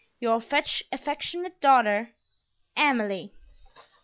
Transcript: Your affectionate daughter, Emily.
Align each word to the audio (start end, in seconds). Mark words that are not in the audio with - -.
Your 0.19 0.41
affectionate 0.91 1.61
daughter, 1.61 2.15
Emily. 2.75 3.35